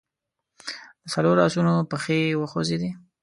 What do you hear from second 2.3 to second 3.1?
وخوځېدې.